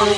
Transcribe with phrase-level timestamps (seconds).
[0.00, 0.08] And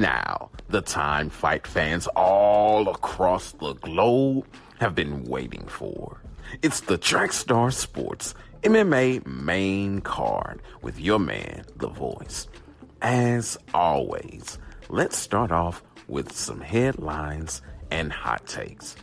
[0.00, 4.46] now, the time fight fans all across the globe
[4.80, 6.22] have been waiting for.
[6.60, 12.46] It's the Trackstar Sports MMA main card with your man, The Voice.
[13.00, 14.58] As always,
[14.90, 18.96] let's start off with some headlines and hot takes.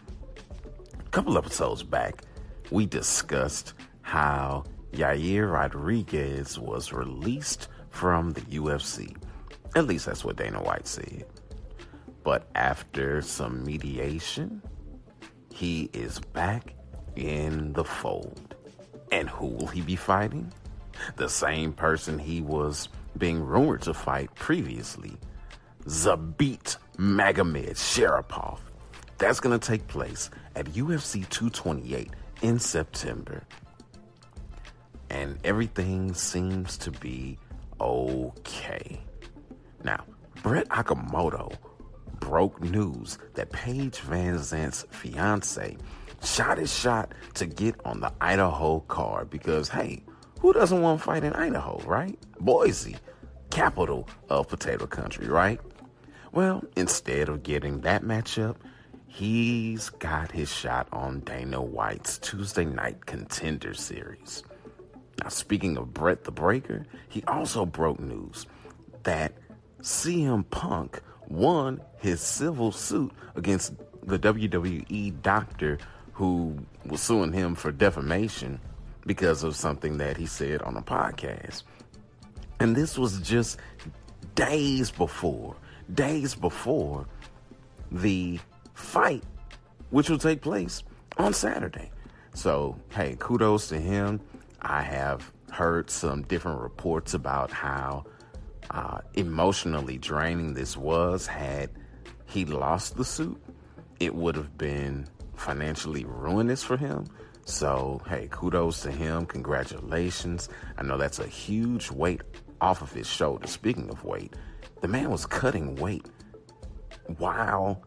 [1.00, 2.22] A couple episodes back,
[2.70, 9.18] we discussed how Yair Rodriguez was released from the UFC.
[9.76, 11.26] At least that's what Dana White said.
[12.24, 14.62] But after some mediation,
[15.52, 16.76] he is back
[17.20, 18.56] in the fold.
[19.12, 20.52] And who will he be fighting?
[21.18, 25.18] The same person he was being rumored to fight previously,
[25.86, 28.60] Zabit Magomedsharipov.
[29.18, 32.10] That's going to take place at UFC 228
[32.42, 33.44] in September.
[35.10, 37.38] And everything seems to be
[37.82, 39.02] okay.
[39.84, 40.04] Now,
[40.44, 41.54] Brett Okamoto
[42.20, 45.78] broke news that Paige VanZant's fiance
[46.24, 50.04] shot his shot to get on the Idaho card because, hey,
[50.40, 52.18] who doesn't want to fight in Idaho, right?
[52.40, 52.96] Boise,
[53.50, 55.60] capital of potato country, right?
[56.32, 58.56] Well, instead of getting that matchup,
[59.08, 64.44] he's got his shot on Dana White's Tuesday night contender series.
[65.22, 68.46] Now, speaking of Brett the Breaker, he also broke news
[69.04, 69.34] that
[69.82, 73.74] CM Punk won his civil suit against
[74.04, 75.78] the WWE doctor
[76.20, 76.54] who
[76.86, 78.60] was suing him for defamation
[79.06, 81.64] because of something that he said on a podcast.
[82.60, 83.58] And this was just
[84.36, 85.56] days before,
[85.94, 87.06] days before
[87.90, 88.38] the
[88.74, 89.24] fight,
[89.92, 90.84] which will take place
[91.18, 91.90] on Saturday.
[92.34, 94.20] So, hey, kudos to him.
[94.62, 98.04] I have heard some different reports about how
[98.72, 101.28] uh, emotionally draining this was.
[101.28, 101.70] Had
[102.26, 103.42] he lost the suit,
[104.02, 105.08] it would have been
[105.40, 107.06] financially ruinous for him.
[107.46, 109.26] So, hey, kudos to him.
[109.26, 110.50] Congratulations.
[110.78, 112.22] I know that's a huge weight
[112.62, 113.50] off of his shoulders.
[113.50, 114.34] Speaking of weight,
[114.82, 116.06] the man was cutting weight
[117.18, 117.82] while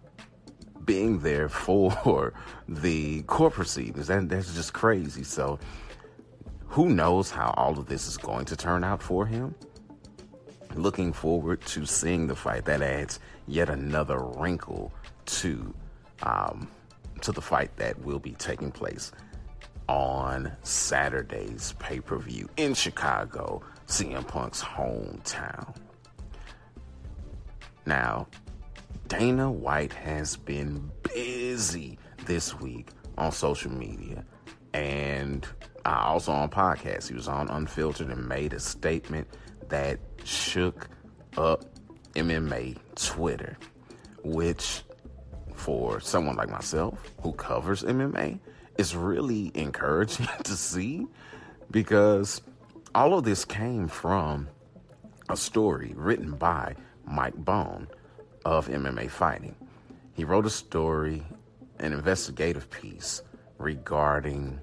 [0.85, 2.35] being there for
[2.69, 4.09] the court proceedings.
[4.09, 5.23] That, that's just crazy.
[5.23, 5.59] So,
[6.67, 9.55] who knows how all of this is going to turn out for him?
[10.75, 12.65] Looking forward to seeing the fight.
[12.65, 14.93] That adds yet another wrinkle
[15.27, 15.75] to
[16.23, 16.69] um,
[17.23, 19.13] to the fight that will be taking place
[19.89, 25.75] on Saturday's pay per view in Chicago, CM Punk's hometown.
[27.85, 28.29] Now,
[29.09, 32.89] Dana White has been busy this week
[33.19, 34.25] on social media
[34.73, 35.47] and
[35.85, 37.09] uh, also on podcasts.
[37.09, 39.29] He was on Unfiltered and made a statement
[39.69, 40.89] that shook
[41.37, 41.65] up
[42.15, 43.57] MMA Twitter,
[44.23, 44.83] which
[45.63, 48.41] for someone like myself who covers MMA
[48.79, 51.07] is really encouraging to see
[51.71, 52.43] because
[52.97, 54.49] all of this came from
[55.29, 56.75] a story written by
[57.07, 57.87] Mike Bohn
[58.45, 59.55] of MMA Fighting.
[60.15, 61.23] He wrote a story,
[61.79, 63.23] an investigative piece
[63.59, 64.59] regarding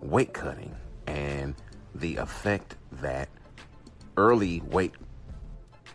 [0.00, 0.76] weight cutting
[1.06, 1.54] and
[1.94, 3.30] the effect that
[4.18, 4.92] early weight,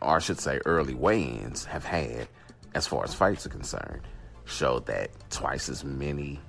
[0.01, 2.27] or I should say early weigh ins, have had
[2.73, 4.01] as far as fights are concerned.
[4.49, 6.39] Showed that twice as many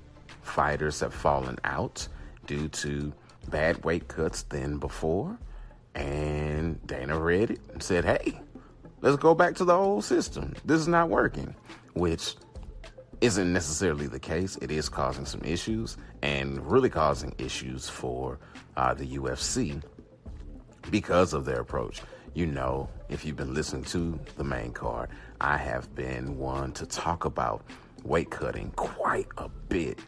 [0.41, 2.07] fighters have fallen out
[2.47, 3.13] due to
[3.49, 5.37] bad weight cuts than before.
[5.95, 8.41] And Dana read it and said, hey,
[9.01, 10.53] let's go back to the old system.
[10.65, 11.53] This is not working,
[11.93, 12.35] which
[13.21, 14.57] isn't necessarily the case.
[14.61, 18.39] It is causing some issues and really causing issues for
[18.77, 19.81] uh, the UFC
[20.89, 22.01] because of their approach.
[22.33, 25.09] You know, if you've been listening to the main card,
[25.39, 27.63] I have been one to talk about
[28.03, 29.99] weight cutting quite a bit.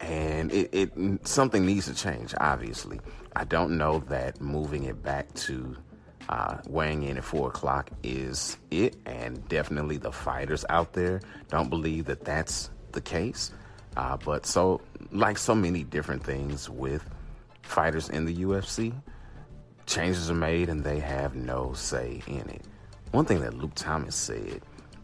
[0.00, 3.00] And it, it something needs to change, obviously.
[3.34, 5.76] I don't know that moving it back to
[6.28, 11.70] uh, weighing in at four o'clock is it, and definitely the fighters out there don't
[11.70, 13.50] believe that that's the case.
[13.96, 14.80] Uh, but so,
[15.10, 17.08] like so many different things with
[17.62, 18.92] fighters in the UFC,
[19.86, 22.62] changes are made and they have no say in it.
[23.10, 24.60] One thing that Luke Thomas said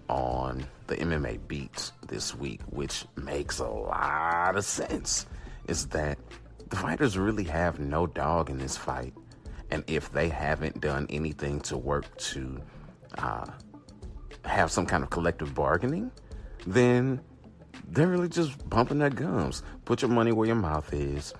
[0.09, 5.27] on the MMA Beats this week, which makes a lot of sense,
[5.67, 6.19] is that
[6.69, 9.15] the fighters really have no dog in this fight.
[9.71, 12.61] And if they haven't done anything to work to
[13.19, 13.47] uh,
[14.45, 16.11] have some kind of collective bargaining,
[16.67, 17.21] then
[17.89, 19.63] they're really just bumping their gums.
[19.85, 21.35] Put your money where your mouth is.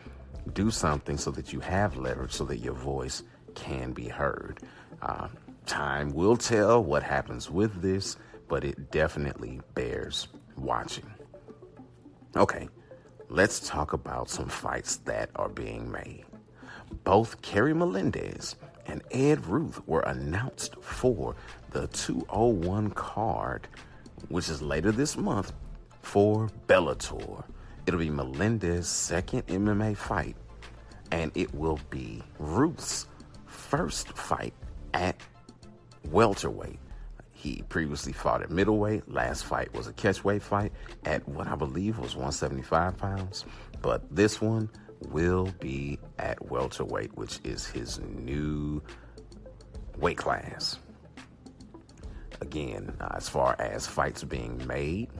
[0.53, 3.23] Do something so that you have leverage so that your voice
[3.55, 4.61] can be heard.
[5.01, 5.29] Uh,
[5.67, 8.17] time will tell what happens with this,
[8.55, 11.13] but it definitely bears watching.
[12.37, 12.69] Okay,
[13.29, 16.25] let's talk about some fights that are being made.
[17.03, 18.55] Both Kerry Melendez
[18.87, 21.35] and Ed Ruth were announced for
[21.73, 23.67] the 201 card,
[24.29, 25.53] which is later this month
[26.03, 27.43] for Bellator.
[27.89, 30.37] It'll be Melendez's second MMA fight,
[31.11, 33.09] and it will be Ruth's
[33.47, 34.55] first fight
[34.93, 35.17] at
[36.09, 36.79] welterweight.
[37.35, 39.11] He previously fought at middleweight.
[39.11, 40.73] Last fight was a catchweight fight
[41.05, 43.45] at what I believe was 175 pounds.
[43.83, 44.71] But this one
[45.09, 48.83] will be at welterweight, which is his new
[49.99, 50.79] weight class.
[52.41, 55.11] Again, uh, as far as fights being made,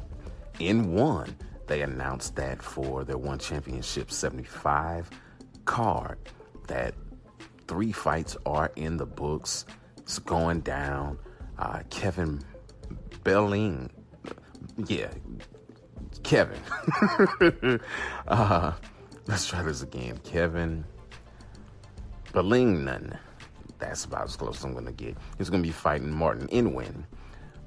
[0.59, 5.11] in one, they announced that for their one championship 75
[5.65, 6.19] card,
[6.69, 6.95] that
[7.67, 9.65] three fights are in the books.
[9.99, 11.19] It's going down.
[11.59, 12.43] Uh, Kevin
[13.23, 13.91] Belling,
[14.87, 15.11] yeah,
[16.23, 16.61] Kevin.
[18.29, 18.73] uh,
[19.27, 20.19] let's try this again.
[20.25, 20.85] Kevin
[22.33, 23.19] Bellingnan.
[23.79, 25.17] That's about as close as I'm going to get.
[25.39, 27.05] He's going to be fighting Martin Nguyen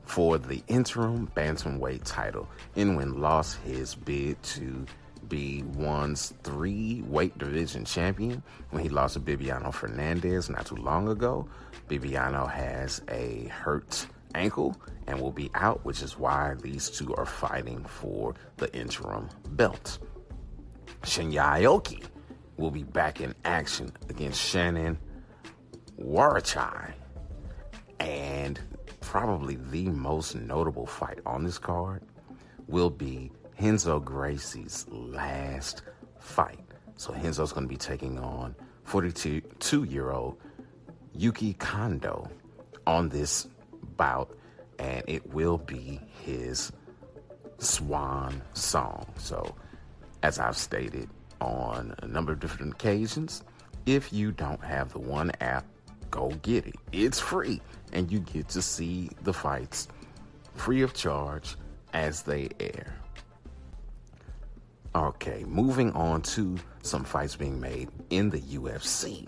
[0.06, 2.50] for the interim bantamweight title.
[2.76, 4.86] Nguyen lost his bid to
[5.30, 11.08] be one's three weight division champion when he lost to Bibiano Fernandes not too long
[11.08, 11.48] ago.
[11.88, 14.76] Bibiano has a hurt ankle
[15.08, 20.00] and will be out, which is why these two are fighting for the interim belt.
[21.04, 22.04] Shinya Aoki
[22.58, 24.98] will be back in action against Shannon
[25.98, 26.94] Wiratchai.
[28.00, 28.60] And
[29.02, 32.04] probably the most notable fight on this card
[32.68, 35.82] will be Renzo Gracie's last
[36.20, 36.60] fight.
[36.96, 40.38] So Renzo's going to be taking on 42 year old
[41.14, 42.30] Yuki Kondo
[42.86, 43.48] on this
[43.98, 44.36] bout,
[44.80, 46.72] and it will be his
[47.58, 49.06] swan song.
[49.18, 49.56] So,
[50.24, 51.10] as I've stated
[51.42, 53.44] on a number of different occasions,
[53.86, 55.66] if you don't have the one app,
[56.12, 56.76] go get it.
[56.92, 57.62] It's free,
[57.94, 59.88] and you get to see the fights
[60.56, 61.56] free of charge
[61.94, 62.96] as they air.
[64.98, 69.28] Okay, moving on to some fights being made in the UFC.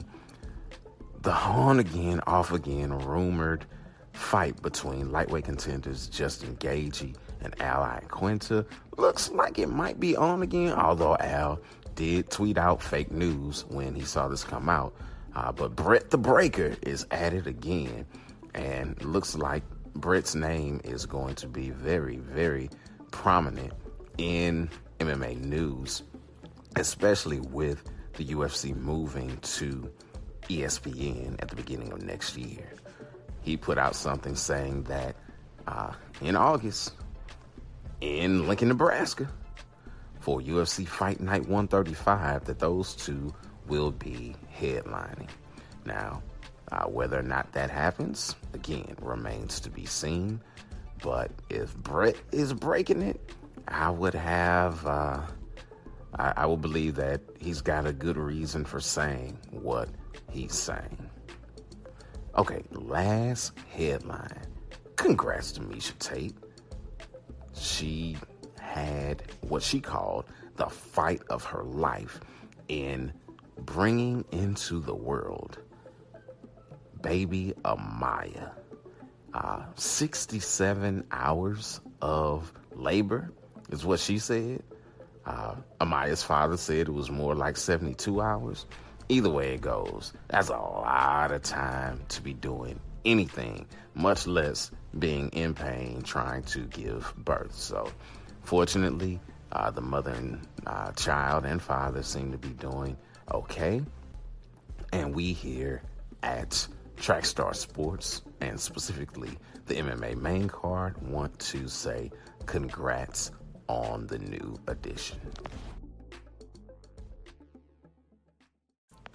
[1.21, 3.67] The on again, off again rumored
[4.13, 8.65] fight between lightweight contenders Justin Gaethje and Al Iaquinta
[8.97, 11.61] looks like it might be on again, although Al
[11.93, 14.95] did tweet out fake news when he saw this come out.
[15.35, 18.07] Uh, but Brett the Breaker is at it again,
[18.55, 19.61] and looks like
[19.93, 22.71] Brett's name is going to be very, very
[23.11, 23.73] prominent
[24.17, 24.67] in
[24.99, 26.03] MMA news,
[26.75, 27.83] especially with
[28.15, 29.91] the UFC moving to
[30.49, 32.73] ESPN at the beginning of next year.
[33.41, 35.15] He put out something saying that
[35.67, 36.93] uh, in August,
[38.01, 39.29] in Lincoln, Nebraska,
[40.19, 43.33] for UFC Fight Night 135, that those two
[43.67, 45.29] will be headlining.
[45.85, 46.21] Now,
[46.71, 50.41] uh, whether or not that happens, again, remains to be seen.
[51.01, 53.31] But if Brett is breaking it,
[53.69, 55.21] I would have, uh,
[56.15, 59.89] I, I would believe that he's got a good reason for saying what
[60.31, 61.09] he's saying.
[62.37, 64.47] Okay, last headline.
[64.95, 66.35] Congrats to Miesha Tate.
[67.53, 68.17] She
[68.59, 72.19] had what she called the fight of her life
[72.67, 73.13] in
[73.57, 75.59] bringing into the world
[77.01, 78.51] baby Amaya.
[79.33, 83.31] Uh, 67 hours of labor
[83.69, 84.63] is what she said.
[85.25, 88.65] Uh, Amaya's father said it was more like 72 hours.
[89.09, 94.71] Either way it goes, that's a lot of time to be doing anything, much less
[94.97, 97.53] being in pain trying to give birth.
[97.55, 97.91] So,
[98.43, 99.19] fortunately,
[99.51, 102.97] uh, the mother and uh, child and father seem to be doing
[103.31, 103.81] okay.
[104.91, 105.81] And we here
[106.23, 112.11] at Trackstar Sports, and specifically the MMA main card, want to say
[112.45, 113.31] congrats
[113.69, 115.19] on the new edition.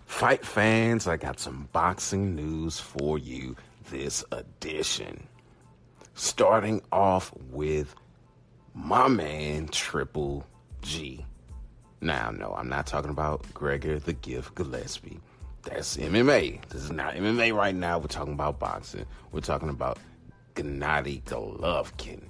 [0.07, 3.57] Fight fans, I got some boxing news for you
[3.91, 5.27] this edition.
[6.15, 7.95] Starting off with
[8.75, 10.47] my man Triple
[10.83, 11.27] G.
[12.01, 15.21] Now, no, I'm not talking about Gregor the Gift Gillespie.
[15.63, 16.61] That's MMA.
[16.69, 17.99] This is not MMA right now.
[17.99, 19.07] We're talking about boxing.
[19.33, 19.99] We're talking about
[20.55, 22.29] Gennady Golovkin.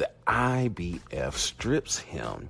[0.00, 2.48] The IBF strips him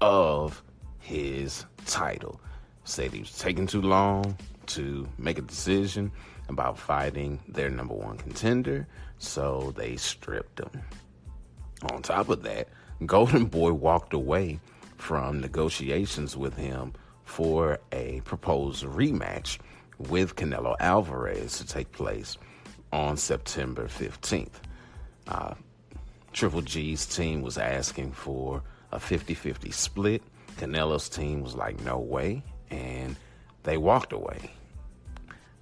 [0.00, 0.62] of
[1.00, 2.40] his title.
[2.84, 6.12] Said he was taking too long to make a decision
[6.48, 8.86] about fighting their number one contender,
[9.18, 10.70] so they stripped him.
[11.90, 12.68] On top of that,
[13.04, 14.60] Golden Boy walked away
[14.96, 16.92] from negotiations with him
[17.24, 19.58] for a proposed rematch
[19.98, 22.38] with Canelo Alvarez to take place
[22.92, 24.60] on September 15th.
[25.26, 25.54] Uh,
[26.34, 28.60] Triple G's team was asking for
[28.90, 30.22] a 50 50 split.
[30.56, 32.42] Canelo's team was like, no way.
[32.70, 33.16] And
[33.62, 34.50] they walked away.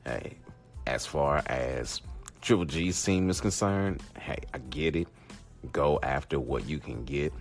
[0.07, 0.39] Hey,
[0.87, 2.01] as far as
[2.41, 5.09] Triple G's team is concerned, hey, I get it.
[5.73, 7.35] Go after what you can get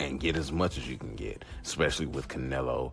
[0.00, 2.92] and get as much as you can get, especially with Canelo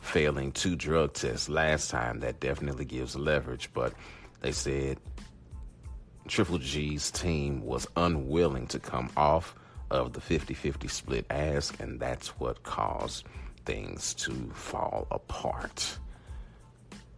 [0.00, 2.20] failing two drug tests last time.
[2.20, 3.68] That definitely gives leverage.
[3.74, 3.94] But
[4.42, 4.98] they said
[6.28, 9.54] Triple G's team was unwilling to come off
[9.90, 13.24] of the 50 50 split ask, and that's what caused
[13.64, 15.98] things to fall apart.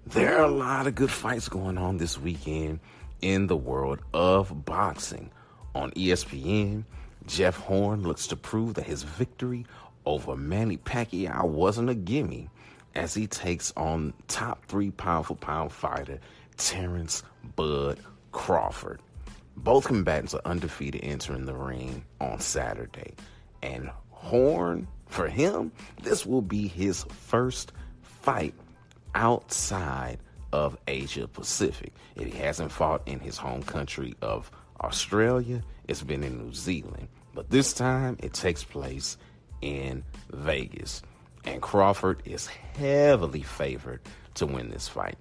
[0.06, 2.80] There are a lot of good fights going on this weekend
[3.20, 5.30] in the world of boxing.
[5.74, 6.84] On ESPN,
[7.26, 9.66] Jeff Horn looks to prove that his victory
[10.06, 12.48] over Manny Pacquiao wasn't a gimme
[12.94, 16.18] as he takes on top three pound for pound fighter
[16.56, 17.22] Terence
[17.54, 17.98] Bud
[18.32, 19.00] Crawford.
[19.56, 23.14] Both combatants are undefeated entering the ring on Saturday.
[23.62, 28.54] And Horn, for him, this will be his first fight
[29.14, 30.18] outside
[30.52, 31.92] of Asia Pacific.
[32.16, 37.08] If he hasn't fought in his home country of Australia, it's been in New Zealand.
[37.34, 39.16] But this time it takes place
[39.60, 41.02] in Vegas
[41.44, 44.00] and Crawford is heavily favored
[44.34, 45.16] to win this fight.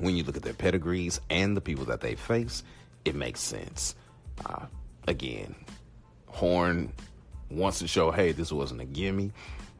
[0.00, 2.62] When you look at their pedigrees and the people that they face,
[3.04, 3.94] it makes sense.
[4.44, 4.66] Uh,
[5.06, 5.54] again,
[6.26, 6.92] Horn
[7.50, 9.32] wants to show, hey, this wasn't a gimme.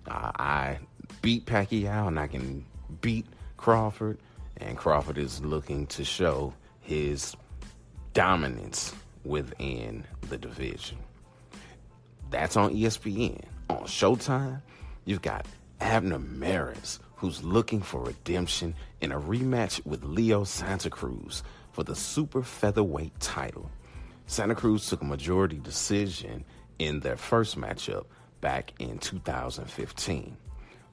[0.06, 0.78] Uh, I
[1.22, 2.64] beat Pacquiao and I can
[3.00, 4.18] beat Crawford,
[4.56, 7.36] and Crawford is looking to show his
[8.14, 8.94] dominance
[9.24, 10.98] within the division.
[12.30, 13.44] That's on ESPN.
[13.70, 14.62] On Showtime,
[15.08, 15.46] You've got
[15.80, 21.94] Abner Mares, who's looking for redemption in a rematch with Leo Santa Cruz for the
[21.94, 23.70] super featherweight title.
[24.26, 26.44] Santa Cruz took a majority decision
[26.78, 28.04] in their first matchup
[28.40, 30.36] back in 2015.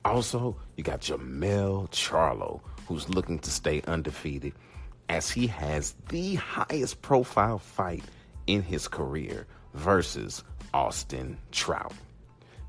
[0.03, 4.53] Also, you got Jermell Charlo, who's looking to stay undefeated
[5.10, 8.03] as he has the highest profile fight
[8.48, 11.94] in his career versus Austin Trout.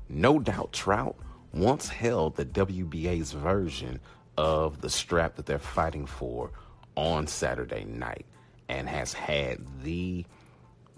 [0.09, 1.15] No doubt Trout
[1.53, 3.99] once held the WBA's version
[4.37, 6.51] of the strap that they're fighting for
[6.95, 8.25] on Saturday night
[8.69, 10.25] and has had the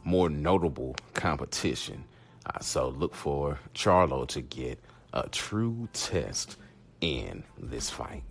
[0.04, 2.04] more notable competition.
[2.46, 4.80] Uh, so look for Charlo to get
[5.14, 6.58] a true test
[7.02, 8.24] in this fight.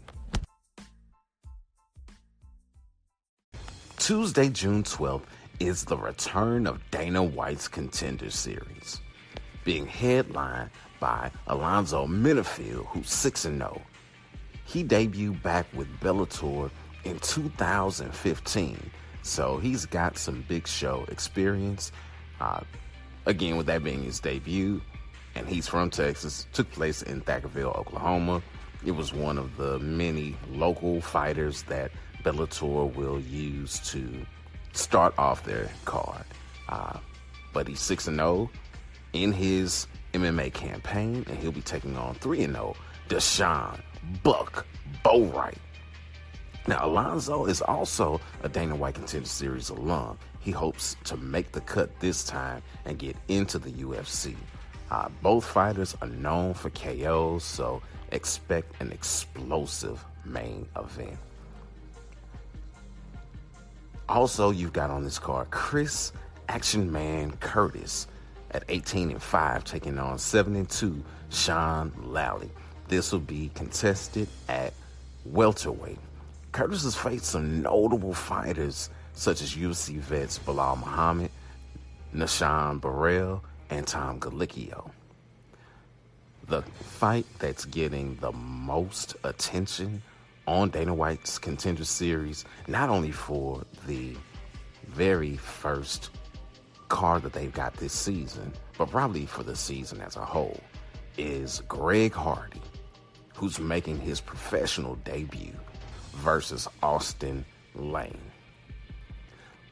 [3.99, 5.23] Tuesday, June 12th,
[5.61, 9.01] is the return of Dana White's Contender Series,
[9.65, 10.71] being headlined
[11.01, 13.83] by Alonzo Menifield, who's 6 0.
[14.65, 16.71] He debuted back with Bellator
[17.05, 18.91] in 2015,
[19.23, 21.93] so he's got some big show experience.
[22.41, 22.61] Uh,
[23.27, 24.81] again, with that being his debut,
[25.35, 28.43] and he's from Texas, took place in Thackerville, Oklahoma.
[28.85, 31.91] It was one of the many local fighters that
[32.23, 34.27] Bellator will use to
[34.73, 36.25] start off their card.
[36.69, 36.99] Uh,
[37.53, 38.51] but he's 6 0
[39.13, 42.75] in his MMA campaign, and he'll be taking on 3 0
[43.09, 43.81] Deshaun
[44.23, 44.67] Buck
[45.05, 45.59] Boatwright.
[46.67, 50.19] Now, Alonzo is also a Dana White Contender Series alum.
[50.41, 54.37] He hopes to make the cut this time and get into the UFC.
[54.91, 61.17] Uh, both fighters are known for KOs, so expect an explosive main event.
[64.09, 66.13] Also, you've got on this card Chris
[66.49, 68.07] Action Man Curtis
[68.53, 72.51] at 18 and 5, taking on 7 and 2 Sean Lally.
[72.89, 74.73] This will be contested at
[75.25, 75.99] welterweight.
[76.53, 81.31] Curtis has faced some notable fighters such as UFC vets Belal Muhammad,
[82.15, 84.91] Nashawn Burrell, and Tom Gallicchio.
[86.47, 90.03] The fight that's getting the most attention
[90.47, 94.17] on Dana White's Contender Series, not only for the
[94.87, 96.09] very first
[96.89, 100.61] card that they've got this season, but probably for the season as a whole,
[101.17, 102.63] is Greg Hardy,
[103.35, 105.55] who's making his professional debut
[106.15, 108.19] versus Austin Lane.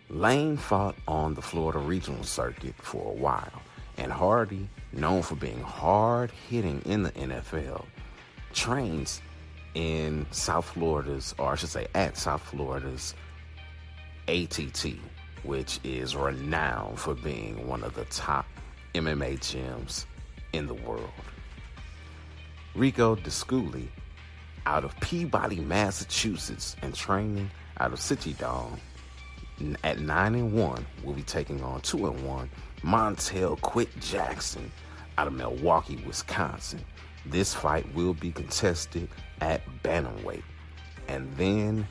[0.08, 3.62] Lane fought on the Florida regional circuit for a while,
[3.96, 7.84] and Hardy, known for being hard hitting in the NFL,
[8.52, 9.20] trains
[9.74, 13.14] in South Florida's, or I should say at South Florida's
[14.28, 14.94] ATT,
[15.46, 18.46] which is renowned for being one of the top
[18.94, 20.04] MMA gyms
[20.52, 21.10] in the world.
[22.74, 23.88] Rico DeSculi,
[24.66, 28.78] out of Peabody, Massachusetts, and training out of Sityodtong,
[29.84, 32.50] at 9 and 1 will be taking on 2 and 1
[32.82, 34.70] Montel Quick Jackson
[35.16, 36.84] out of Milwaukee, Wisconsin.
[37.24, 39.08] This fight will be contested
[39.40, 40.42] at bantamweight.
[41.08, 41.88] And then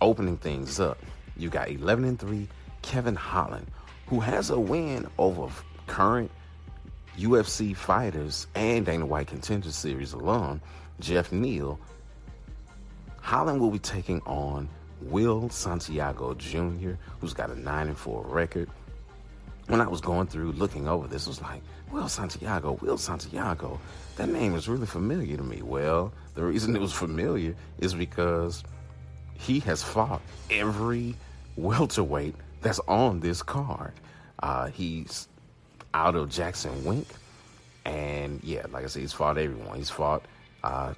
[0.00, 0.98] opening things up,
[1.36, 2.48] you got 11 and 3
[2.86, 3.66] Kevin Holland,
[4.06, 5.48] who has a win over
[5.88, 6.30] current
[7.18, 10.60] UFC fighters and Dana White Contender Series alum
[11.00, 11.80] Jeff Neal.
[13.20, 14.68] Holland will be taking on
[15.02, 18.70] Will Santiago Jr., who's got a 9 and 4 record.
[19.66, 23.80] When I was going through looking over this, was like, Will Santiago, Will Santiago,
[24.14, 25.60] that name is really familiar to me.
[25.60, 28.62] Well, the reason it was familiar is because
[29.34, 31.16] he has fought every
[31.56, 32.36] welterweight
[32.66, 33.92] that's on this card.
[34.40, 35.28] Uh, he's
[35.94, 37.06] out of Jackson Wink,
[37.84, 39.78] and yeah, like I said, he's fought everyone.
[39.78, 40.24] He's fought,
[40.64, 40.94] uh,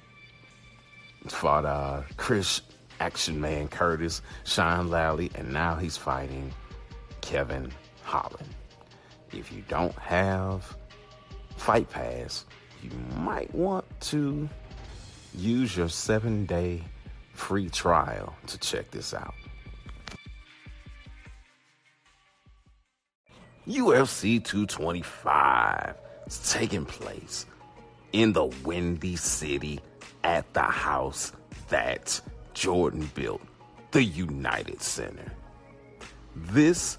[1.27, 2.61] fought uh, Chris
[2.99, 6.51] Action Man Curtis, Sean Lally, and now he's fighting
[7.21, 7.71] Kevin
[8.01, 8.49] Holland.
[9.31, 10.75] If you don't have
[11.55, 12.45] Fight Pass,
[12.81, 14.49] you might want to
[15.35, 16.81] use your seven day
[17.33, 19.35] free trial to check this out.
[23.69, 25.93] UFC 225
[26.25, 27.45] is taking place
[28.13, 29.79] in the Windy City
[30.23, 31.33] at the house
[31.69, 32.19] that
[32.55, 33.41] Jordan built,
[33.91, 35.31] the United Center.
[36.35, 36.97] This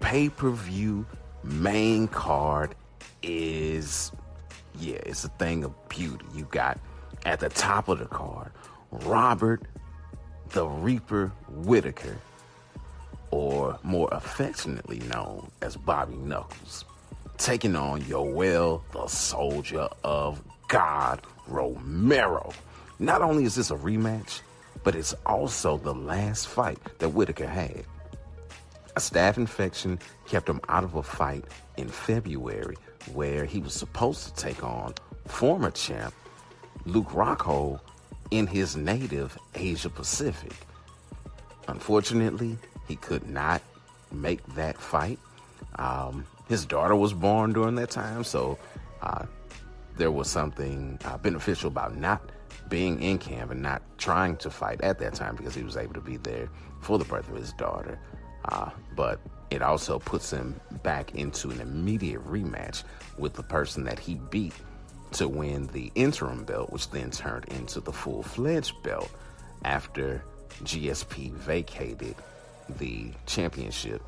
[0.00, 1.06] pay per view
[1.44, 2.74] main card
[3.22, 4.10] is,
[4.80, 6.26] yeah, it's a thing of beauty.
[6.34, 6.80] You got
[7.26, 8.50] at the top of the card
[8.90, 9.62] Robert
[10.50, 12.16] the Reaper Whitaker,
[13.30, 16.84] or more affectionately known as Bobby Knuckles,
[17.36, 22.52] taking on Yoel, the Soldier of God Romero.
[22.98, 24.40] Not only is this a rematch,
[24.84, 27.84] but it's also the last fight that Whitaker had.
[28.96, 31.44] A staph infection kept him out of a fight
[31.76, 32.76] in February
[33.12, 34.94] where he was supposed to take on
[35.26, 36.12] former champ
[36.84, 37.80] Luke Rockhold
[38.30, 40.52] in his native Asia Pacific.
[41.68, 42.58] Unfortunately,
[42.88, 43.62] he could not
[44.10, 45.18] make that fight.
[45.76, 48.58] Um, his daughter was born during that time, so
[49.02, 49.26] uh,
[49.96, 52.22] there was something uh, beneficial about not
[52.68, 55.94] being in camp and not trying to fight at that time because he was able
[55.94, 56.48] to be there
[56.80, 57.98] for the birth of his daughter.
[58.46, 59.20] Uh, but
[59.50, 62.84] it also puts him back into an immediate rematch
[63.18, 64.54] with the person that he beat
[65.12, 69.10] to win the interim belt, which then turned into the full fledged belt
[69.64, 70.22] after
[70.64, 72.14] GSP vacated
[72.78, 74.02] the championship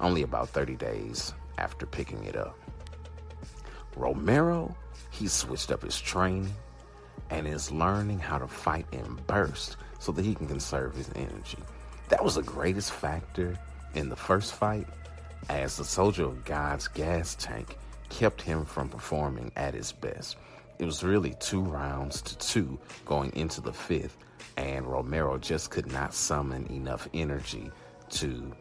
[0.00, 2.58] only about 30 days after picking it up.
[3.96, 4.74] Romero,
[5.10, 6.52] he switched up his training
[7.30, 11.58] and is learning how to fight in bursts so that he can conserve his energy.
[12.08, 13.58] That was the greatest factor
[13.94, 14.86] in the first fight,
[15.48, 17.76] as the Soldier of God's gas tank
[18.08, 20.36] kept him from performing at his best.
[20.78, 24.16] It was really two rounds to two going into the fifth,
[24.56, 27.70] and Romero just could not summon enough energy
[28.10, 28.52] to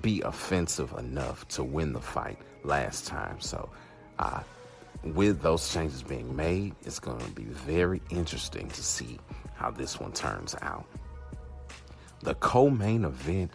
[0.00, 3.40] be offensive enough to win the fight last time.
[3.40, 3.68] So,
[4.18, 4.42] uh,
[5.02, 9.18] with those changes being made, it's going to be very interesting to see
[9.54, 10.84] how this one turns out.
[12.22, 13.50] The co main event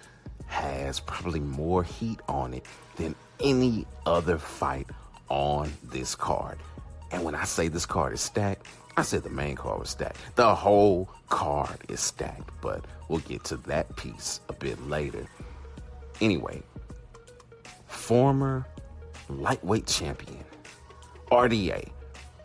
[0.48, 4.88] has probably more heat on it than any other fight
[5.30, 6.58] on this card.
[7.12, 8.66] And when I say this card is stacked,
[8.98, 10.18] I said the main card was stacked.
[10.36, 15.26] The whole card is stacked, but we'll get to that piece a bit later.
[16.22, 16.64] Anyway,
[17.88, 18.66] former
[19.30, 20.46] lightweight champion
[21.32, 21.90] RDA,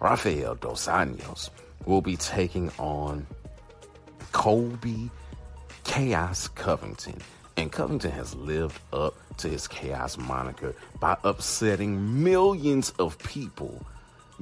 [0.00, 1.50] Rafael Dos Anjos,
[1.86, 3.26] will be taking on
[4.32, 5.10] Colby
[5.84, 7.18] Chaos Covington.
[7.56, 13.84] And Covington has lived up to his Chaos moniker by upsetting millions of people,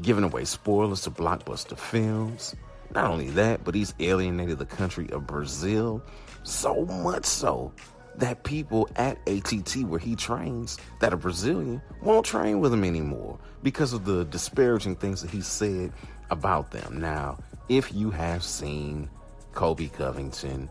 [0.03, 2.55] giving away spoilers to blockbuster films.
[2.95, 6.03] Not only that, but he's alienated the country of Brazil
[6.43, 7.73] so much so
[8.17, 13.39] that people at ATT where he trains that are Brazilian won't train with him anymore
[13.63, 15.93] because of the disparaging things that he said
[16.31, 16.99] about them.
[17.01, 19.09] Now, if you have seen
[19.53, 20.69] Colby Covington,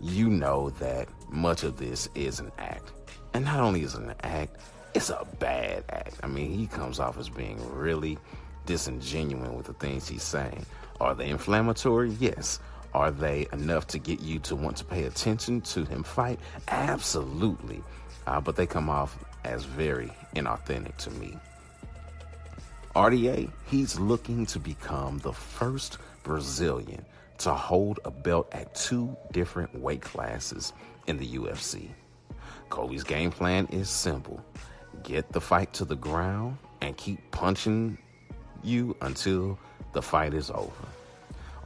[0.00, 2.92] you know that much of this is an act.
[3.34, 4.56] And not only is it an act,
[4.94, 6.16] it's a bad act.
[6.22, 8.18] I mean, he comes off as being really
[8.68, 10.64] disingenuous with the things he's saying.
[11.00, 12.10] Are they inflammatory?
[12.20, 12.60] Yes.
[12.92, 16.38] Are they enough to get you to want to pay attention to him fight?
[16.68, 17.82] Absolutely.
[18.26, 21.38] Uh, but they come off as very inauthentic to me.
[22.94, 27.06] RDA, he's looking to become the first Brazilian
[27.38, 30.74] to hold a belt at two different weight classes
[31.06, 31.88] in the UFC.
[32.68, 34.44] Colby's game plan is simple
[35.04, 37.96] get the fight to the ground and keep punching
[38.62, 39.58] you until
[39.92, 40.72] the fight is over.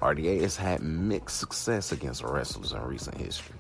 [0.01, 3.57] RDA has had mixed success against wrestlers in recent history.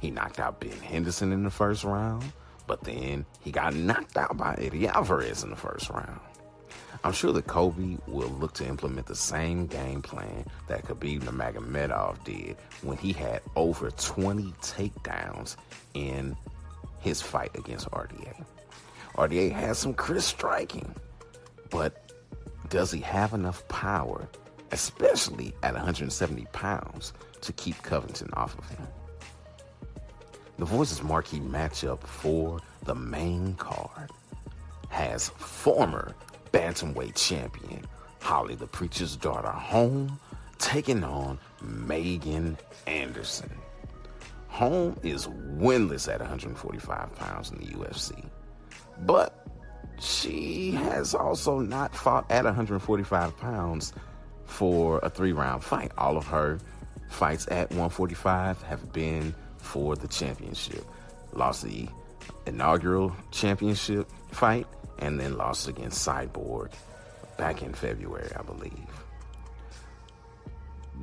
[0.00, 2.24] He knocked out Ben Henderson in the first round,
[2.66, 6.20] but then he got knocked out by Eddie Alvarez in the first round.
[7.02, 12.24] I'm sure that Colby will look to implement the same game plan that Khabib Nurmagomedov
[12.24, 15.56] did when he had over 20 takedowns
[15.92, 16.34] in
[17.00, 18.42] his fight against RDA.
[19.16, 20.94] RDA has some crisp striking,
[21.68, 22.03] but
[22.74, 24.28] does he have enough power
[24.74, 28.86] especially at 170 pounds, to keep Covington off of him.
[30.58, 34.10] The Voices marquee matchup for the main card
[34.88, 36.14] has former
[36.52, 37.84] bantamweight champion
[38.20, 40.18] Holly the Preacher's Daughter Holm
[40.58, 42.56] taking on Megan
[42.86, 43.50] Anderson.
[44.48, 48.24] Holm is winless at 145 pounds in the UFC,
[49.00, 49.43] but
[50.00, 53.92] she has also not fought at 145 pounds
[54.44, 55.92] for a three round fight.
[55.98, 56.58] All of her
[57.08, 60.84] fights at 145 have been for the championship.
[61.32, 61.88] Lost the
[62.46, 64.66] inaugural championship fight
[64.98, 66.72] and then lost against Cyborg
[67.36, 68.72] back in February, I believe.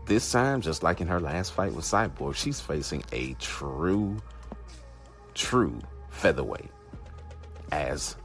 [0.05, 4.17] This time, just like in her last fight with Cyborg, she's facing a true,
[5.33, 6.71] true featherweight
[7.71, 8.15] as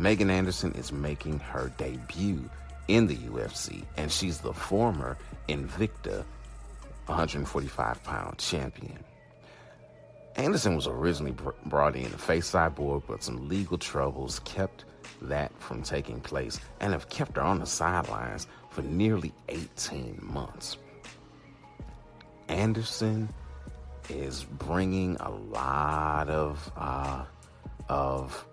[0.00, 2.48] Megan Anderson is making her debut
[2.88, 6.24] in the UFC, and she's the former Invicta
[7.04, 9.04] 145 pound champion.
[10.36, 11.34] Anderson was originally
[11.66, 14.86] brought in to face Cyborg, but some legal troubles kept
[15.20, 20.78] that from taking place and have kept her on the sidelines for nearly 18 months.
[22.48, 23.28] Anderson
[24.08, 27.24] is bringing a lot of uh,
[27.90, 28.46] of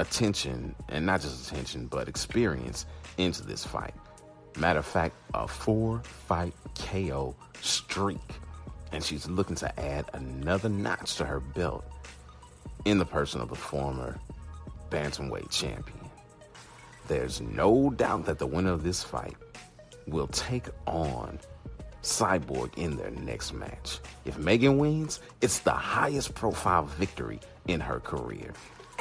[0.00, 2.86] attention, and not just attention, but experience
[3.18, 3.94] into this fight.
[4.56, 8.18] Matter of fact, a four fight KO streak.
[8.92, 11.84] And she's looking to add another notch to her belt
[12.84, 14.18] in the person of the former
[14.90, 16.10] Bantamweight champion.
[17.06, 19.36] There's no doubt that the winner of this fight
[20.08, 21.38] will take on
[22.02, 24.00] Cyborg in their next match.
[24.24, 28.52] If Megan wins, it's the highest profile victory in her career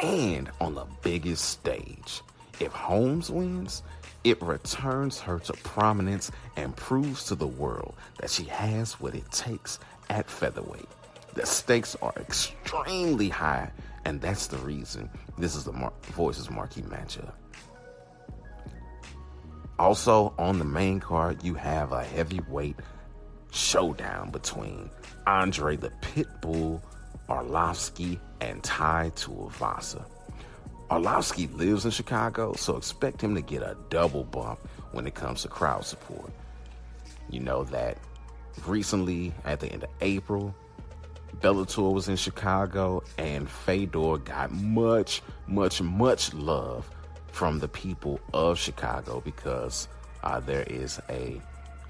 [0.02, 2.22] and on the biggest stage.
[2.60, 3.84] If Holmes wins,
[4.24, 9.30] it returns her to prominence and proves to the world that she has what it
[9.32, 10.90] takes at featherweight.
[11.36, 13.72] The stakes are extremely high,
[14.06, 17.32] and that's the reason this is the Mar- Voices marquee matchup.
[19.78, 22.76] Also, on the main card, you have a heavyweight
[23.52, 24.90] showdown between
[25.26, 26.82] Andre the Pitbull
[27.30, 30.06] Arlovsky and Tai Tuivasa.
[30.90, 34.60] Arlovsky lives in Chicago, so expect him to get a double bump
[34.92, 36.32] when it comes to crowd support.
[37.30, 37.98] You know that
[38.66, 40.56] recently, at the end of April,
[41.42, 46.90] Bellator was in Chicago, and Fedor got much, much, much love
[47.32, 49.88] from the people of Chicago because
[50.24, 51.40] uh, there is a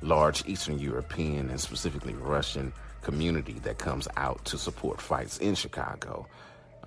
[0.01, 6.27] large Eastern European and specifically Russian community that comes out to support fights in Chicago.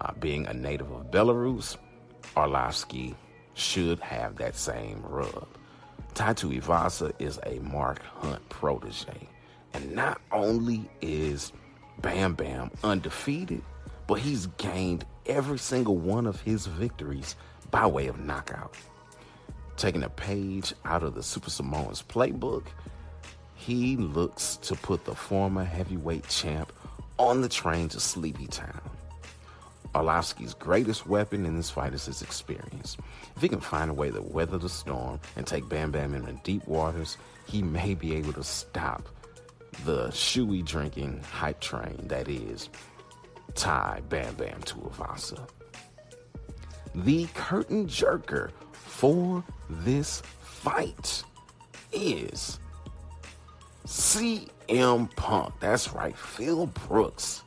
[0.00, 1.76] Uh, being a native of Belarus,
[2.36, 3.14] Arlovsky
[3.54, 5.48] should have that same rub.
[6.14, 9.28] Tai Tuivasa is a Mark Hunt protege.
[9.74, 11.52] And not only is
[12.00, 13.62] Bam Bam undefeated,
[14.06, 17.36] but he's gained every single one of his victories
[17.70, 18.76] by way of knockout.
[19.76, 22.66] Taking a page out of the Super Samoans playbook,
[23.64, 26.72] he looks to put the former heavyweight champ
[27.18, 28.80] on the train to Sleepy Town.
[29.94, 32.96] Arlovsky's greatest weapon in this fight is his experience.
[33.36, 36.32] If he can find a way to weather the storm and take Bam Bam into
[36.42, 39.08] deep waters, he may be able to stop
[39.84, 42.68] the shoey drinking hype train that is
[43.54, 45.48] Tai Bam Bam Tuivasa.
[46.94, 51.22] The curtain jerker for this fight
[51.92, 52.58] is
[53.86, 55.54] CM Punk.
[55.60, 57.42] That's right, Phil Brooks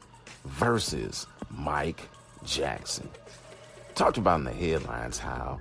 [0.45, 2.01] versus Mike
[2.43, 3.09] Jackson.
[3.95, 5.59] Talked about in the headlines how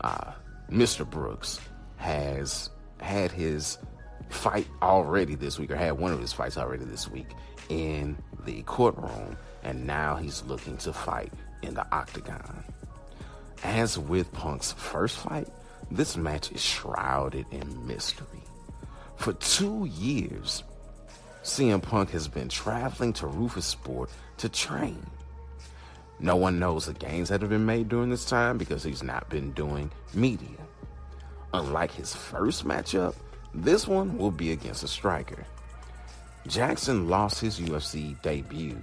[0.00, 0.32] uh,
[0.70, 1.08] Mr.
[1.08, 1.60] Brooks
[1.96, 3.78] has had his
[4.28, 7.28] fight already this week, or had one of his fights already this week
[7.68, 12.64] in the courtroom, and now he's looking to fight in the octagon.
[13.62, 15.48] As with Punk's first fight,
[15.90, 18.45] this match is shrouded in mystery.
[19.16, 20.62] For two years,
[21.42, 25.04] CM Punk has been traveling to Roufusport to train.
[26.18, 29.28] No one knows the gains that have been made during this time because he's not
[29.28, 30.58] been doing media.
[31.52, 33.14] Unlike his first matchup,
[33.54, 35.44] this one will be against a striker.
[36.46, 38.80] Jackson lost his UFC debut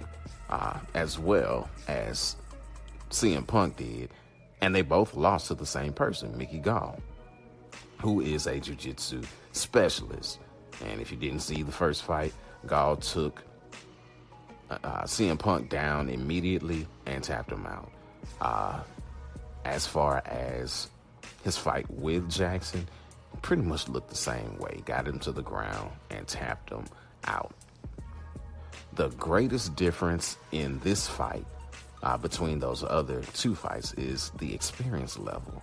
[0.50, 2.36] uh, as well as
[3.10, 4.10] CM Punk did,
[4.60, 7.00] and they both lost to the same person, Mickey Gall,
[8.00, 9.22] who is a jiu jitsu
[9.54, 10.40] specialist.
[10.84, 12.32] And if you didn't see the first fight,
[12.66, 13.42] Gall took
[14.70, 17.90] uh, uh CM Punk down immediately and tapped him out.
[18.40, 18.80] Uh,
[19.64, 20.88] as far as
[21.42, 22.86] his fight with Jackson,
[23.42, 24.82] pretty much looked the same way.
[24.84, 26.84] Got him to the ground and tapped him
[27.26, 27.54] out.
[28.94, 31.44] The greatest difference in this fight
[32.02, 35.62] uh, between those other two fights is the experience level.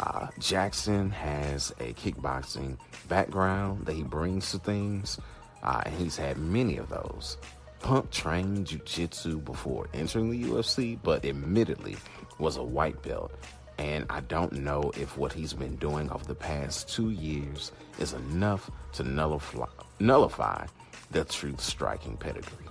[0.00, 2.76] Uh, Jackson has a kickboxing
[3.08, 5.18] background that he brings to things,
[5.62, 7.38] uh, and he's had many of those.
[7.80, 11.96] Punk trained jiu-jitsu before entering the UFC, but admittedly
[12.38, 13.32] was a white belt.
[13.78, 18.12] And I don't know if what he's been doing over the past two years is
[18.12, 19.66] enough to nullify,
[19.98, 20.66] nullify
[21.10, 22.66] the truth striking pedigree.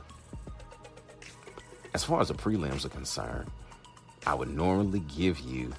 [1.93, 3.51] As far as the prelims are concerned,
[4.25, 5.73] I would normally give you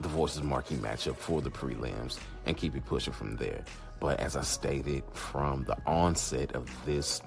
[0.00, 3.64] the Voices marquee matchup for the prelims and keep it pushing from there.
[4.00, 7.20] But as I stated from the onset of this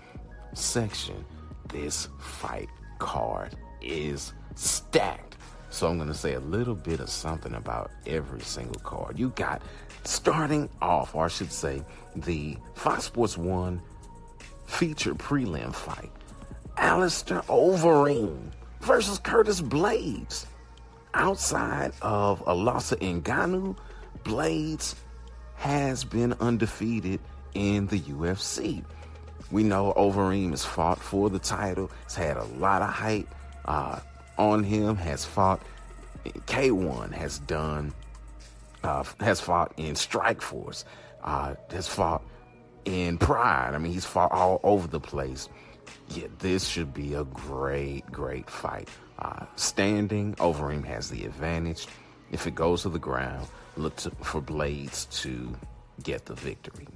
[0.53, 1.25] section,
[1.69, 5.37] this fight card is stacked.
[5.69, 9.17] So I'm going to say a little bit of something about every single card.
[9.17, 9.61] You got
[10.03, 11.83] starting off, or I should say,
[12.15, 13.81] the Fox Sports 1
[14.65, 16.11] feature prelim fight
[16.77, 20.45] Alistair Overeem versus Curtis Blaydes.
[21.13, 23.75] Outside of Alasa Ngannou,
[24.23, 24.95] Blaydes
[25.55, 27.19] has been undefeated
[27.53, 28.83] in the UFC.
[29.51, 31.91] We know Overeem has fought for the title.
[32.03, 33.27] Has had a lot of hype
[33.65, 33.99] uh,
[34.37, 34.95] on him.
[34.95, 35.61] Has fought
[36.25, 37.11] K1.
[37.11, 37.93] Has done.
[38.83, 40.85] Uh, has fought in Strikeforce.
[41.23, 42.23] Uh, has fought
[42.85, 43.75] in Pride.
[43.75, 45.49] I mean, he's fought all over the place
[46.09, 48.89] yeah, this should be a great, great fight.
[49.21, 51.85] Uh, standing, Overeem has the advantage.
[52.31, 55.53] If it goes to the ground, look to, for Blaydes to
[56.01, 56.87] get the victory.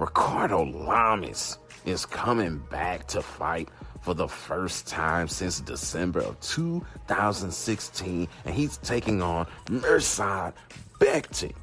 [0.00, 3.68] Ricardo Lamas is coming back to fight
[4.00, 10.54] for the first time since December of 2016, and he's taking on Mirsad
[10.98, 11.54] Bektic.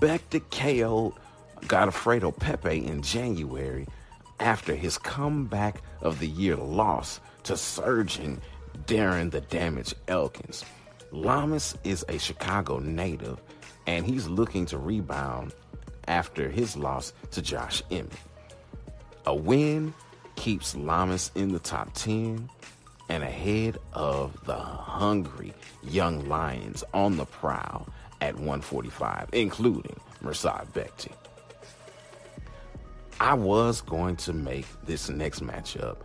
[0.00, 1.14] Bektic KO'd
[1.68, 3.86] Godofredo Pepey in January
[4.40, 8.40] after his comeback of the year loss to surging
[8.86, 10.64] Darren the Damage Elkins.
[11.10, 13.40] Lamas is a Chicago native
[13.86, 15.52] and he's looking to rebound
[16.06, 18.12] after his loss to Josh Emmett.
[19.26, 19.92] A win
[20.36, 22.48] keeps Lamas in the top 10
[23.08, 27.88] and ahead of the hungry young Lions on the prowl
[28.20, 31.12] at 145, including Mirsad Bektic.
[33.18, 35.96] I was going to make this next matchup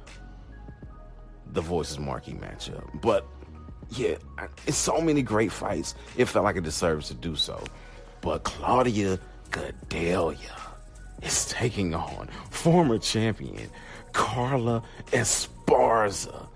[1.52, 3.26] the Voices marquee matchup, but
[3.90, 4.16] yeah,
[4.66, 5.96] it's so many great fights.
[6.18, 7.62] It felt like it deserves to do so.
[8.22, 10.62] But Claudia Gadelha
[11.22, 13.70] is taking on former champion
[14.14, 16.48] Carla Esparza.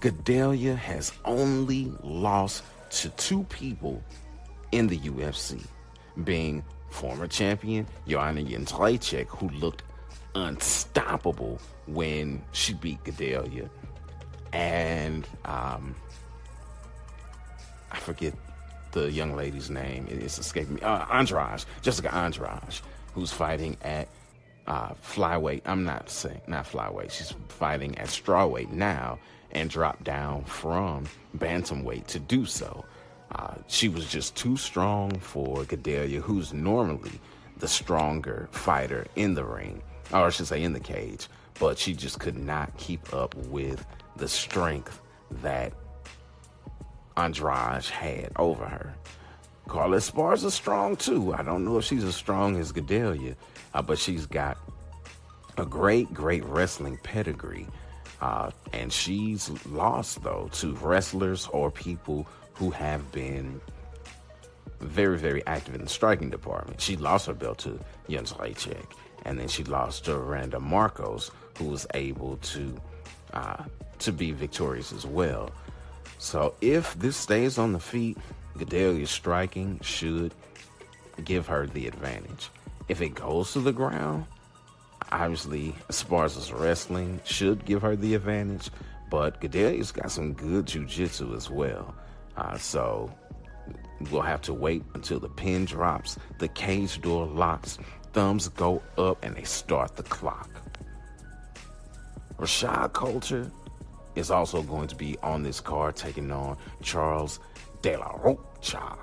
[0.00, 4.02] Gadelha has only lost to two people
[4.72, 5.64] in the UFC,
[6.24, 9.82] being former champion Joanna Jędrzejczyk, who looked
[10.34, 13.68] unstoppable when she beat Gadelha.
[14.52, 15.94] And um,
[17.90, 18.34] I forget
[18.92, 20.06] the young lady's name.
[20.10, 20.80] It's escaping me.
[20.82, 22.80] Uh, Andrade, Jessica Andrade,
[23.14, 24.08] who's fighting at
[24.66, 25.62] uh, flyweight.
[25.64, 27.10] I'm not saying not flyweight.
[27.10, 29.18] She's fighting at strawweight now
[29.50, 31.06] and dropped down from
[31.38, 32.84] bantamweight to do so.
[33.34, 37.18] Uh, she was just too strong for Gadelha, who's normally
[37.58, 41.94] the stronger fighter in the ring or I should say in the cage, but she
[41.94, 43.84] just could not keep up with
[44.16, 45.00] the strength
[45.42, 45.72] that
[47.16, 48.94] Andrade had over her.
[49.68, 51.32] Carla Esparza is strong too.
[51.34, 53.36] I don't know if she's as strong as Gadelha,
[53.74, 54.58] uh, but she's got
[55.56, 57.66] a great, great wrestling pedigree.
[58.20, 63.60] Uh, and she's lost, though, to wrestlers or people who have been
[64.80, 66.80] very, very active in the striking department.
[66.80, 68.92] She lost her belt to Jens Lacek,
[69.24, 72.80] and then she lost to Randa Markos, who was able to
[73.32, 73.64] uh,
[74.00, 75.50] to be victorious as well.
[76.18, 78.16] So if this stays on the feet,
[78.56, 80.34] Gadelha's striking should
[81.24, 82.50] give her the advantage.
[82.88, 84.26] If it goes to the ground,
[85.10, 88.70] obviously Esparza's wrestling should give her the advantage,
[89.10, 91.94] but Gadelha's got some good jujitsu as well.
[92.36, 93.12] Uh, so
[94.10, 97.78] we'll have to wait until the pin drops, the cage door locks,
[98.12, 100.48] thumbs go up, and they start the clock.
[102.42, 103.48] Rashad Coulter
[104.16, 107.38] is also going to be on this card taking on Charles
[107.82, 108.98] De La Rocha.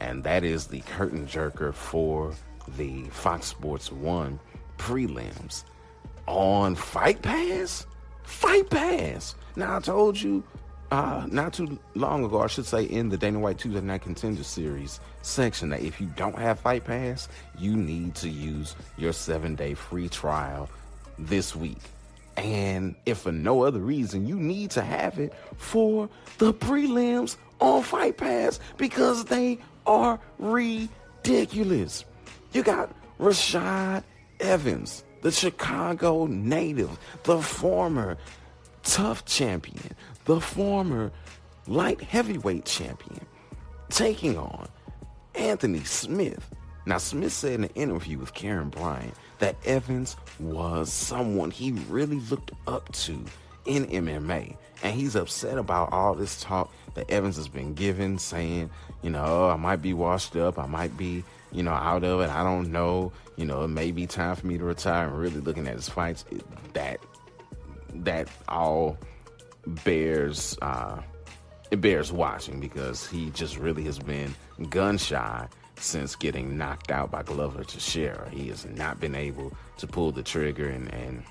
[0.00, 2.34] And that is the curtain jerker for
[2.76, 4.40] the Fox Sports 1
[4.78, 5.62] prelims
[6.26, 7.86] on Fight Pass.
[8.24, 9.36] Fight Pass.
[9.54, 10.42] Now, I told you
[10.90, 14.42] uh, not too long ago, I should say, in the Dana White Tuesday Night Contender
[14.42, 19.54] Series section, that if you don't have Fight Pass, you need to use your seven
[19.54, 20.68] day free trial
[21.16, 21.78] this week.
[22.36, 27.82] And if for no other reason, you need to have it for the prelims on
[27.82, 32.04] Fight Pass because they are ridiculous.
[32.52, 34.04] You got Rashad
[34.40, 38.18] Evans, the Chicago native, the former
[38.82, 39.94] TUF champion,
[40.26, 41.10] the former
[41.66, 43.26] light heavyweight champion,
[43.88, 44.68] taking on
[45.34, 46.48] Anthony Smith.
[46.86, 52.20] Now, Smith said in an interview with Karyn Bryant that Evans was someone he really
[52.20, 53.18] looked up to
[53.64, 54.56] in MMA.
[54.82, 58.70] And he's upset about all this talk that Evans has been given, saying,
[59.02, 62.20] you know, oh, I might be washed up, I might be, you know, out of
[62.20, 65.08] it, I don't know, you know, it may be time for me to retire.
[65.08, 66.44] And really looking at his fights, it,
[66.74, 67.00] that
[68.04, 68.98] that all
[69.66, 71.00] bears uh,
[71.70, 74.34] it bears watching because he just really has been
[74.70, 78.28] gun shy since getting knocked out by Glover Teixeira.
[78.30, 81.22] He has not been able to pull the trigger and, and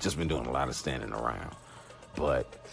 [0.00, 1.54] just been doing a lot of standing around.
[2.16, 2.66] But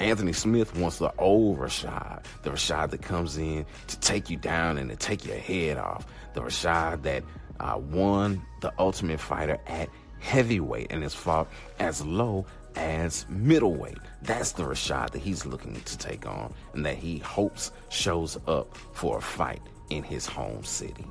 [0.00, 4.78] Anthony Smith wants the old Rashad, the Rashad that comes in to take you down
[4.78, 7.22] and to take your head off, the Rashad that
[7.60, 9.88] uh, won the Ultimate Fighter at
[10.20, 13.98] heavyweight and has fought as low as middleweight.
[14.22, 18.76] That's the Rashad that he's looking to take on and that he hopes shows up
[18.92, 21.06] for a fight in his home city.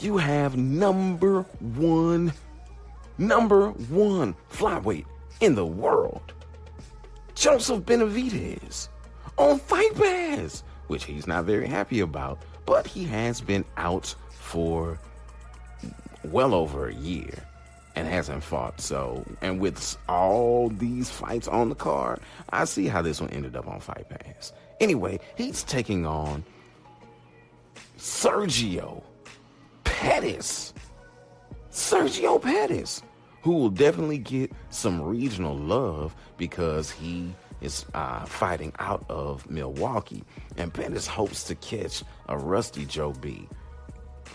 [0.00, 2.32] You have number one,
[3.16, 5.06] number one flyweight
[5.40, 6.32] in the world,
[7.34, 8.88] Joseph Benavidez,
[9.36, 14.98] on Fight Pass, which he's not very happy about, but he has been out for
[16.24, 17.47] well over a year
[17.98, 18.80] and hasn't fought.
[18.80, 23.56] So, and with all these fights on the card, I see how this one ended
[23.56, 24.52] up on Fight Pass.
[24.78, 26.44] Anyway, he's taking on
[27.98, 29.02] Sergio
[29.82, 30.72] Pettis.
[31.72, 33.02] Sergio Pettis,
[33.42, 40.22] who will definitely get some regional love because he is uh, fighting out of Milwaukee.
[40.56, 43.48] And Pettis hopes to catch a rusty Joe B,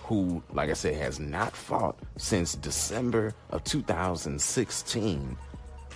[0.04, 5.38] who, like I said, has not fought since December of 2016.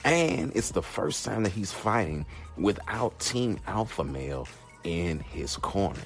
[0.05, 4.47] And it's the first time that he's fighting without Team Alpha Male
[4.83, 5.99] in his corner.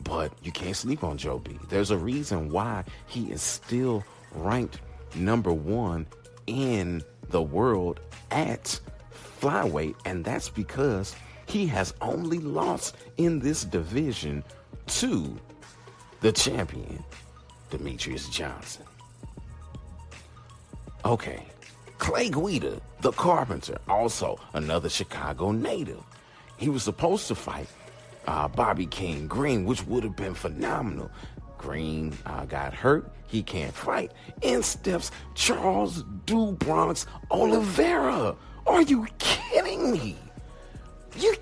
[0.00, 1.58] But you can't sleep on Joe B.
[1.70, 4.80] There's a reason why he is still ranked
[5.14, 6.06] number one
[6.46, 8.78] in the world at
[9.40, 14.44] flyweight, and that's because he has only lost in this division
[14.86, 15.38] to
[16.24, 17.04] the champion,
[17.70, 18.86] Demetrious Johnson.
[21.04, 21.44] Okay,
[21.98, 26.02] Clay Guida, the carpenter, also another Chicago native.
[26.56, 27.68] He was supposed to fight
[28.26, 31.10] uh, Bobby King Green, which would have been phenomenal.
[31.58, 33.12] Green uh, got hurt.
[33.26, 34.10] He can't fight.
[34.40, 38.34] In steps Charles Do Bronx Oliveira.
[38.66, 40.16] Are you kidding me?
[41.18, 41.34] You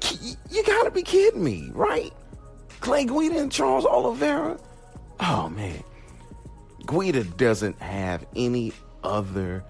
[0.51, 2.13] you gotta be kidding me, right?
[2.81, 4.59] Clay Guida and Charles Oliveira.
[5.23, 5.83] Oh man,
[6.85, 8.73] Guida doesn't have any
[9.05, 9.65] other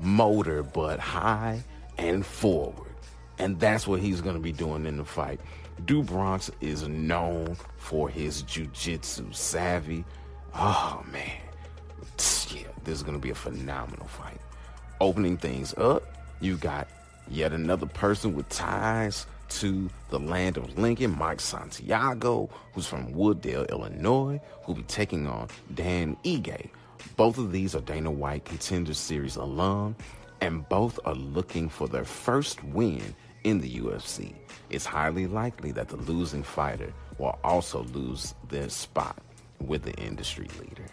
[0.00, 1.62] motor but high
[1.98, 2.94] and forward,
[3.38, 5.40] and that's what he's gonna be doing in the fight.
[5.84, 10.06] Do Bronx is known for his jujitsu savvy.
[10.54, 11.40] Oh man,
[12.50, 14.40] yeah, this is gonna be a phenomenal fight.
[15.00, 16.02] Opening things up,
[16.40, 16.88] you got
[17.30, 23.40] Yet another person with ties to the land of Lincoln, Mike Santiago, who's from Wood
[23.40, 26.68] Dale, Illinois, who'll be taking on Dan Ige.
[27.16, 29.96] Both of these are Dana White Contender Series alum,
[30.40, 33.14] and both are looking for their first win
[33.44, 34.34] in the UFC.
[34.70, 39.22] It's highly likely that the losing fighter will also lose their spot
[39.60, 40.86] with the industry leader.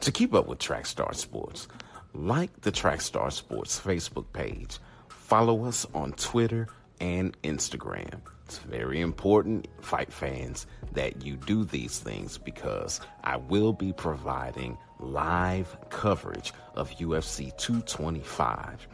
[0.00, 1.68] To keep up with Trackstar Sports,
[2.16, 6.68] like the Trackstar Sports Facebook page, follow us on Twitter
[7.00, 8.20] and Instagram.
[8.46, 14.78] It's very important, fight fans, that you do these things because I will be providing
[14.98, 18.86] live coverage of UFC 225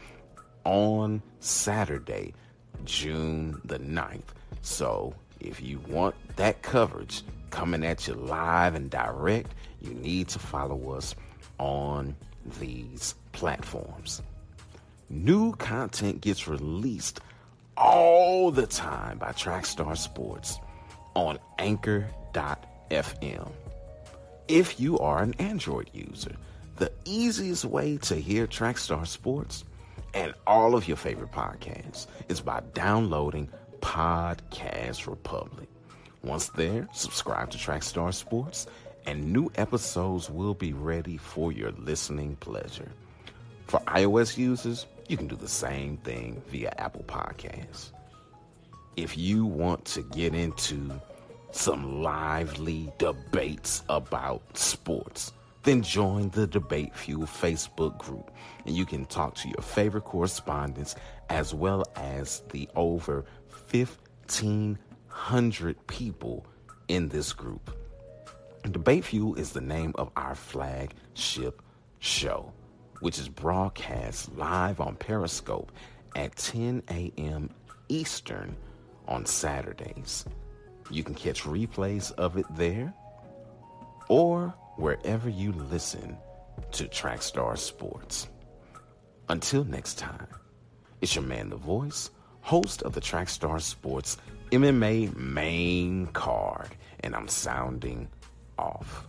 [0.65, 2.35] on Saturday,
[2.85, 4.23] June the 9th.
[4.63, 10.39] So if you want that coverage coming at you live and direct, you need to
[10.39, 11.15] follow us
[11.59, 12.17] on
[12.59, 14.23] these platforms.
[15.09, 17.21] New content gets released
[17.77, 20.59] all the time by Trackstar Sports
[21.15, 23.53] on anchor.fm.
[24.49, 26.35] If you are an Android user,
[26.77, 29.65] the easiest way to hear Trackstar Sports
[30.15, 33.49] and all of your favorite podcasts is by downloading
[33.81, 35.69] Podcast Republic.
[36.23, 38.67] Once there, subscribe to Trackstar Sports,
[39.07, 42.91] and new episodes will be ready for your listening pleasure.
[43.67, 47.91] For iOS users, you can do the same thing via Apple Podcasts.
[48.97, 51.01] If you want to get into
[51.51, 55.33] some lively debates about sports,
[55.63, 58.31] then join the Debate Fuel Facebook group
[58.67, 60.95] and you can talk to your favorite correspondents
[61.31, 63.25] as well as the over
[63.71, 66.47] 1,500 people
[66.89, 67.75] in this group.
[68.71, 71.61] Debate Fuel is the name of our flagship
[71.99, 72.53] show,
[73.01, 75.73] which is broadcast live on Periscope
[76.15, 77.51] at 10 a.m.
[77.89, 78.57] Eastern
[79.09, 80.25] on Saturdays.
[80.91, 82.95] You can catch replays of it there
[84.09, 86.17] or wherever you listen
[86.73, 88.29] to Trackstar Sports.
[89.29, 90.29] Until next time,
[91.01, 92.11] it's your man, The Voice,
[92.43, 94.19] host of the Trackstar Sports
[94.51, 96.69] MMA main card,
[97.01, 98.09] and I'm sounding
[98.63, 99.05] off.